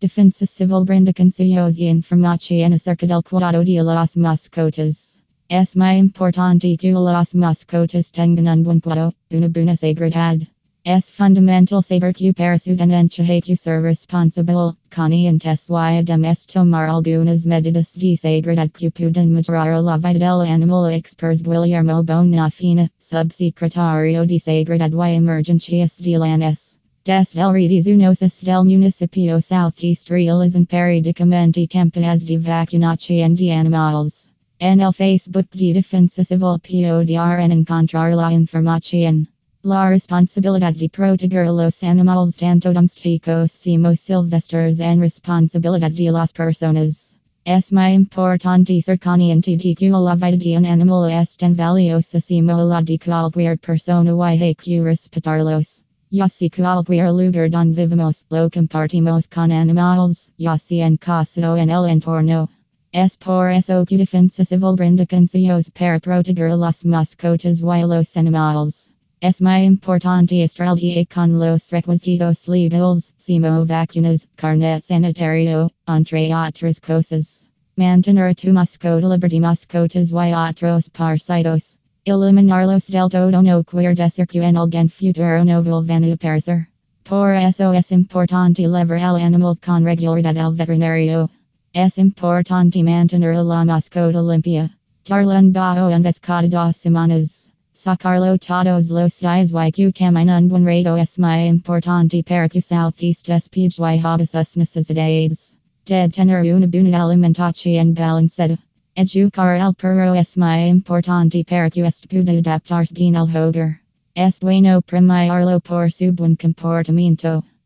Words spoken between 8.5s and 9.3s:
buen cuidado,